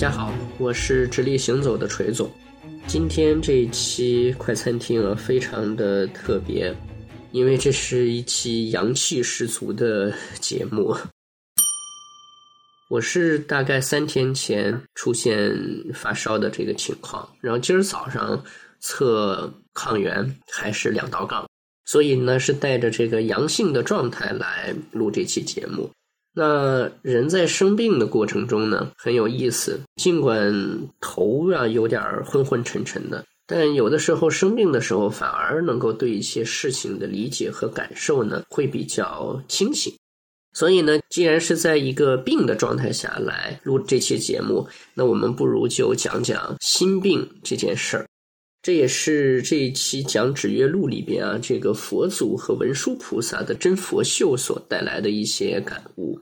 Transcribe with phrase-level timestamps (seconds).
[0.00, 2.32] 大家好，我是直立行走的锤总。
[2.86, 6.74] 今天这一期快餐厅啊，非常的特别，
[7.32, 10.10] 因为这是一期阳气十足的
[10.40, 10.96] 节目。
[12.88, 15.54] 我是大概三天前出现
[15.92, 18.42] 发烧的这个情况，然后今儿早上
[18.78, 21.46] 测抗原还是两道杠，
[21.84, 25.90] 所以呢是带着这个阳性的状态来录这期节目。
[26.32, 29.80] 那人在生病的过程中呢，很有意思。
[29.96, 30.54] 尽管
[31.00, 39.92] 头啊有点昏昏沉沉的，但有的时候生病的时候，反而能够对一些事情的理解和感受呢，会比较清醒。
[40.52, 48.06] 所以呢，既然是在一个病的状态下来录这期节目，那我们不如就讲讲心病这件事儿。
[48.62, 56.20] 这也是这一期讲指月录里边啊，这个佛祖和文殊菩萨的真佛秀所带来的一些感悟。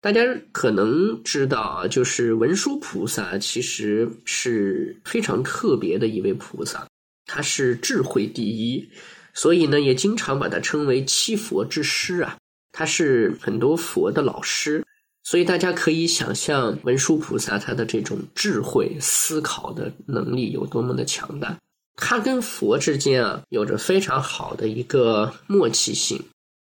[0.00, 6.88] 大家可能知道啊，就是文殊菩萨其实是非常特别的一位菩萨，
[7.26, 8.88] 他是智慧第一，
[9.34, 12.36] 所以呢，也经常把他称为七佛之师啊。
[12.72, 14.84] 他是很多佛的老师，
[15.22, 21.56] 所以大家可以想象文殊菩萨他的这种智慧思考的能力有多么的强大。
[21.96, 26.22] 他跟佛之间啊，有着非常好的一个默契性。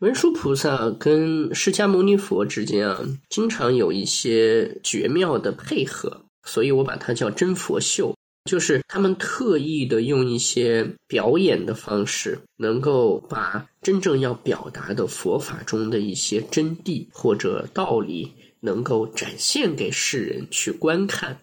[0.00, 3.00] 文殊菩萨跟释迦牟尼佛之间啊，
[3.30, 8.14] 经常有一些绝妙的配合，所以我把它叫真佛秀。
[8.44, 21.38] 就是他们特意的用一些表演的方式，能够把真正要表达的佛法中的一些真谛或者道理，能够展现给世人去观看。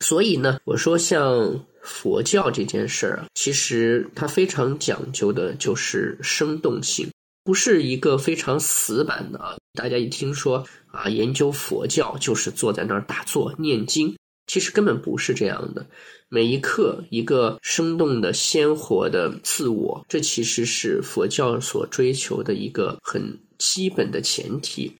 [0.00, 7.08] 所以呢，我说像佛教这件事儿啊，其实它非常讲究的就是生动性，
[7.42, 9.58] 不是一个非常死板的。
[9.72, 14.14] 大家一听说啊，研究佛教就是坐在那儿打坐念经。
[14.46, 15.86] 其实根本不是这样的，
[16.28, 24.92] 每一刻一个生动的、鲜活的自我，这其实是佛教所追求的一个很基本的前提。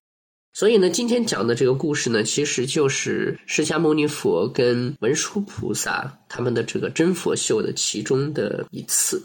[0.53, 9.21] 所以呢，今天讲的这个故事呢，其实就是释迦牟尼佛跟文殊菩萨他们的这个真佛秀的其中的一次。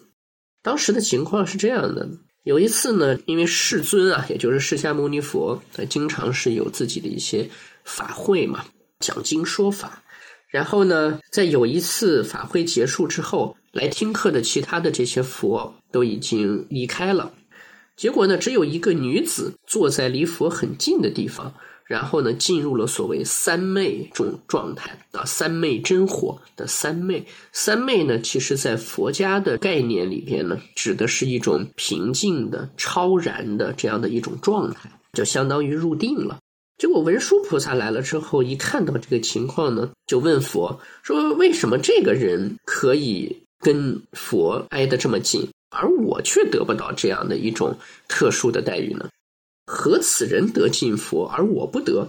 [0.61, 2.09] 当时的情况是这样的：
[2.43, 7.49] 有一次呢，因为世尊啊，也就是释迦牟尼佛，他经常是有自己的一些
[7.85, 8.65] 法会嘛，
[8.99, 10.03] 讲经说法。
[10.51, 17.33] 然后呢，在有一次法会结束之后，来听课的其他的这些佛都已经离开了。
[17.97, 21.53] 结果呢，只有一个女子坐在离佛很近的地方，
[21.85, 27.25] 然后呢，进入了所谓三昧这种状态啊，三昧真火的三昧。
[27.53, 36.39] 三昧呢，其实在佛家的概念里边呢，指的是一种平静的、超然的这样的一种状态，就相当于入定了。
[36.81, 47.77] 结果文殊菩萨来了之后，一看到这个情况呢，就问佛说：“为什么这个人可以跟佛挨得这么近，而我却得不到这样的一种
[48.09, 49.11] 特殊的待遇呢？
[49.67, 52.09] 何此人得近佛，而我不得？”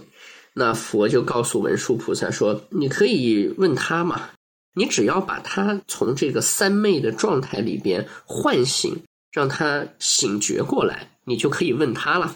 [0.56, 4.30] 那佛就告诉文殊菩萨说：“你可以问他嘛，
[4.74, 9.02] 你只要把他从这个三昧的状态里边唤醒，
[9.32, 12.34] 让他醒觉过来，你就可以问他了。”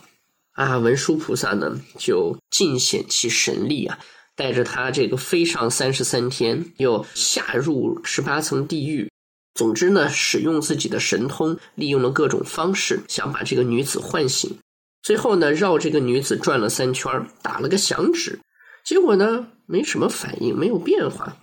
[0.57, 3.99] 啊，文殊菩萨呢，就尽显其神力啊，
[4.35, 9.11] 带着他这个飞上三十三天，又下入十八层地狱。
[9.55, 14.59] 总之呢，使用自己的神通，利用了各种方式，想把这个女子唤醒。
[15.03, 18.41] 最后呢，绕这个女子转了三圈，打了个响指，
[18.83, 21.37] 结果呢，没什么反应，没有变化。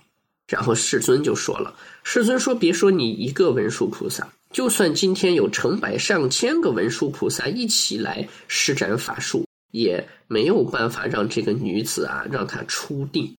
[0.48, 13.34] 然后世尊就说了：“世尊说，别说你一个文殊菩萨。”就算今天有成百上千个文殊菩萨一起来施展法术，也没有办法让这个女子啊让她出定。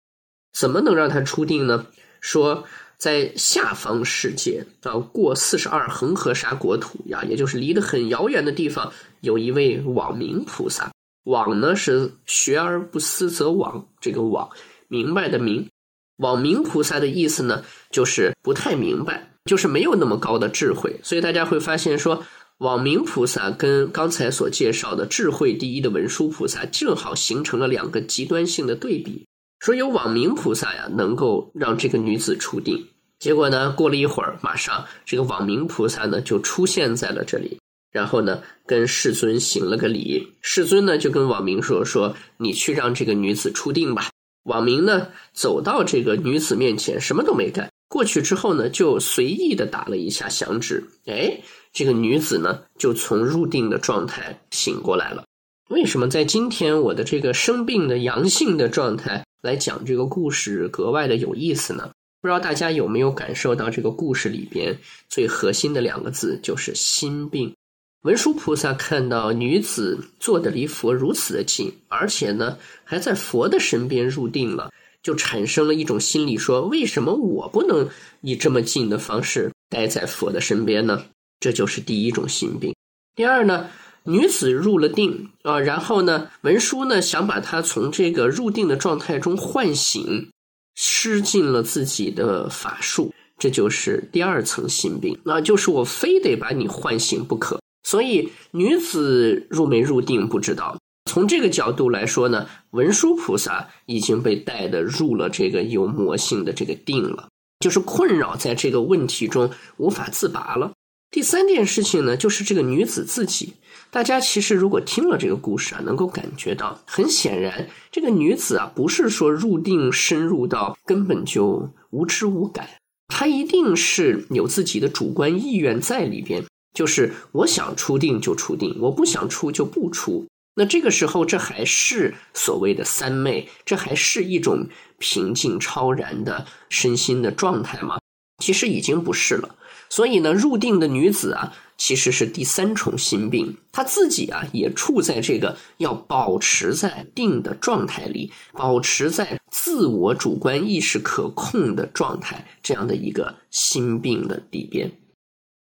[0.52, 1.86] 怎么能让她出定呢？
[2.20, 2.64] 说
[2.98, 10.90] 在下方世界啊，过四十二恒河沙国土呀，也就是离得很遥远的地方，有一位网明菩萨。
[11.22, 14.50] 网呢是学而不思则罔，这个网
[14.88, 15.68] 明白的明。
[16.16, 19.30] 网明菩萨的意思呢，就是不太明白。
[19.44, 22.24] 就是没有那么高的智慧，所以大家会发现说，
[22.58, 29.26] 网明菩萨跟刚才所介绍的智慧第一的文殊菩萨，正好形成了两个极端性的对比。
[29.60, 32.86] 说有网明菩萨呀，能够让这个女子出定，
[33.18, 37.58] 结果呢，过了一会儿，马上这个网明菩萨呢就出现在了这里，
[37.90, 44.08] 然后呢跟世尊行了个礼，世尊呢就跟网明说说，你去让这个女子出定吧。
[44.44, 47.70] 网明呢走到这个女子面前，什么都没干。
[47.94, 51.38] 过去之后呢，就随意的打了一下响指，哎，
[51.72, 55.22] 这个女子呢就从入定的状态醒过来了。
[55.68, 61.92] 为什么在今天我的这个生病的阳性的状态，来讲这个故事格外的有意思呢？
[62.20, 64.76] 不知道大家有没有感受到这个故事里边
[65.08, 67.54] 最核心的两个字就是心病。
[68.02, 74.72] 文殊菩萨看到女子坐的离佛如此的近，而且呢还在佛的身边入定了，
[75.04, 77.88] 就产生了一种心理：说为什么我不能
[78.22, 81.04] 以这么近的方式待在佛的身边呢？
[81.38, 82.74] 这就是第一种心病。
[83.14, 83.68] 第二呢，
[84.04, 90.30] 女子入了定啊，然后呢，文殊呢想把她从这个入定的状态中唤醒，
[90.74, 97.60] 施尽了自己的法术，这就是第二层心病，那就是我非得把你唤醒不可。
[97.82, 100.78] 所以女子入没入定不知道。
[101.14, 107.28] 从这个角度来说呢，文殊菩萨已经被带的入了这个有魔性的这个定了，
[107.60, 110.72] 就是困扰在这个问题中无法自拔了。
[111.12, 113.52] 第三件事情呢，就是这个女子自己。
[113.92, 122.68] 大家其实如果听了这个故事啊，能够感觉到，很显然这个女子啊，不是说入定深入到根本就无知无感，
[123.06, 126.42] 她一定是有自己的主观意愿在里边。
[126.76, 130.26] 就是我想出定就出定，我不想出就不出。
[130.56, 134.68] 那这个时候，这还是所谓的三昧，这还是一种
[134.98, 137.98] 平静超然的身心的状态吗？
[138.42, 139.56] 其实已经不是了。
[139.90, 154.90] 所以呢，入定的女子啊，其实是第三重心病，她自己啊也处在这个要保持在定的状态里，保持在自我主观意识可控的状态这样的一个心病的里边。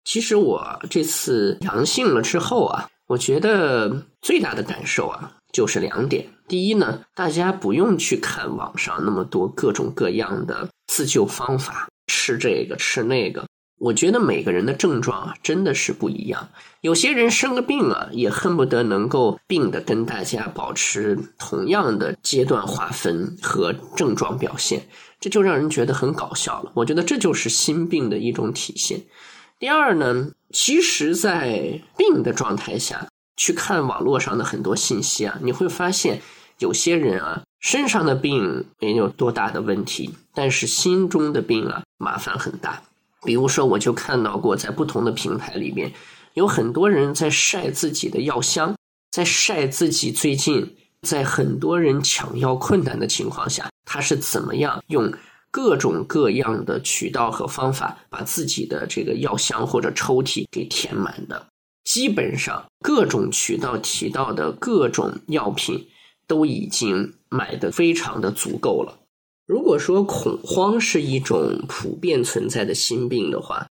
[0.04, 6.26] 其实我这次阳性了之后啊，我觉得最大的感受啊，就是两点。
[6.48, 13.44] 第一呢，大家不用去看网上那么多各种各样的自救方法，吃这个吃那个。
[13.78, 16.48] 我觉得每个人的症状啊，真的是不一样。
[16.80, 24.86] 有些人生个病啊，也恨不得能够病的跟大家保持同样的阶段划分和症状表现，
[25.20, 26.72] 这就让人觉得很搞笑了。
[26.74, 29.02] 我觉得这就是心病的一种体现。
[29.58, 33.06] 第二呢，其实，在病的状态下
[33.36, 36.20] 去看网络上的很多信息啊，你会发现
[36.58, 42.82] 有些人啊，身上的病没有多大的问题，但是心中的病啊，麻烦很大。
[43.22, 45.92] 比如说，我就看到过在不同的平台里面，
[46.34, 48.76] 有很多人在晒自己的药箱，
[49.12, 55.10] 在晒自己最近在很多人抢药困难的情况下，他是怎么样用。
[55.54, 61.46] 各种各样的渠道和方法，把自己的这个药箱或者抽屉给填满的，
[61.84, 65.86] 基本上各种渠道提到的各种药品
[66.26, 68.98] 都已经买的非常的足够了。
[69.46, 73.68] 如果说恐慌是一种普遍存在的心病的话，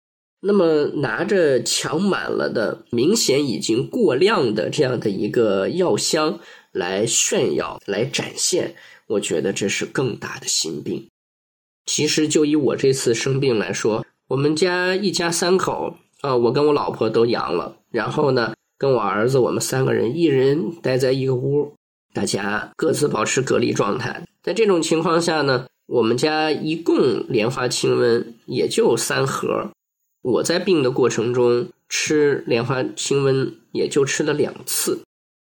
[0.40, 6.40] 那么拿着抢满了的、明显已经过量的这样的一个药箱
[6.72, 8.74] 来炫耀、来展现，
[9.08, 11.06] 我觉得这是更大的心病。
[11.86, 21.72] 其实就以我这次生病来说，我们家一家三口啊，我跟我老婆都阳了，然后呢，跟我儿子我们三个人一人待在一个屋，
[22.12, 24.26] 大家各自保持隔离状态。
[24.42, 29.70] 在这种情况下呢，我们家一共莲花清瘟也就三盒，
[30.22, 35.02] 我在病的过程中吃莲花清瘟也就吃了两次。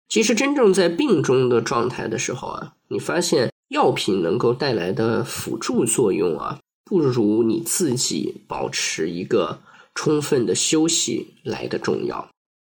[0.09, 3.53] 其实真正在病中的状态的时候啊，你发现。
[3.69, 9.61] 药品能够带来的辅助作用啊，不如你自己保持一个
[9.95, 12.29] 充分的休息来的重要。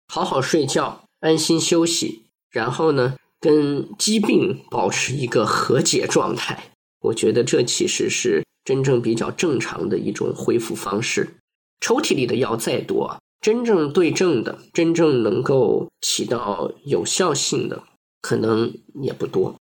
[0.08, 6.72] 好好睡觉，安心休息，然后呢，跟疾病保持一个和解状态。
[7.02, 11.38] 我觉得这其实是真正比较正常的一种恢复方式。
[11.82, 17.84] 抽屉里的药再多，真正对症的、真正能够起到有效性的，
[18.22, 19.56] 可能也不多。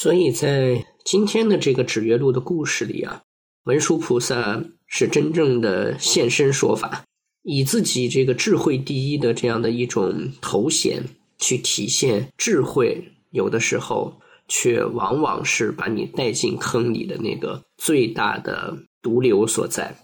[0.00, 3.20] 所以在今天的这个指月录的故事里啊，
[3.64, 7.02] 文殊菩萨是真正的现身说法，
[7.42, 11.02] 以自己这个智慧第一的这样的一种头衔
[11.40, 19.96] 去体现智慧，有的时候却往往是把你带进坑里的那个最大的毒瘤所在。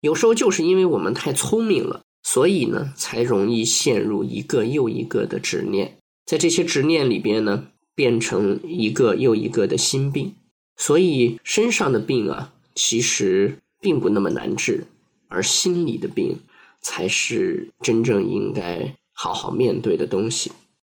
[0.00, 7.66] 有时候就是因为我们太聪明了，所以呢，才容易陷入一个又一个的执念，在这些执念里边呢。
[7.94, 10.34] 变成一个又一个的心病，
[10.76, 14.84] 所以身上的病啊，其实并不那么难治，
[15.28, 16.36] 而心里的病
[16.80, 20.50] 才是真正应该好好面对的东西。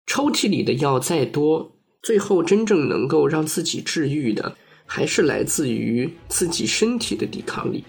[0.08, 1.72] 抽屉里的药再多，
[2.02, 7.84] 最后真正能够让自己治愈的，还是来自于自己身体的抵抗力。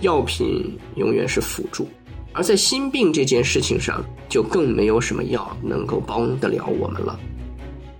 [0.00, 1.88] 药品永远是辅助，
[2.32, 7.18] 而在心病这件事情上，就更没有什么药能够帮得了我们了。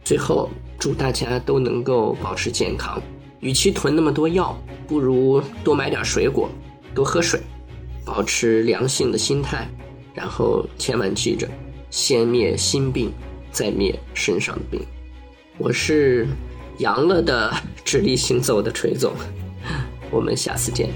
[0.05, 3.01] 最后，祝大家都能够保持健康，
[3.41, 4.57] 与其囤那么多药，
[4.87, 6.51] 不如多买点水果，
[6.95, 7.41] 多喝水，
[8.05, 9.69] 保持良性的心态，
[10.13, 11.49] 然后千万记着，
[11.91, 13.13] 先灭心病，
[13.53, 14.81] 再灭身上的病。
[15.59, 16.27] 我是
[16.79, 17.53] 阳了的
[17.85, 19.13] 直立行走的锤总，
[20.11, 20.91] 我们下次见。